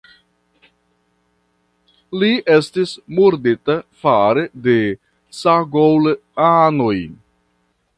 [2.23, 3.77] Li estis murdita
[4.07, 4.79] fare de
[5.43, 6.97] Cagoule-anoj.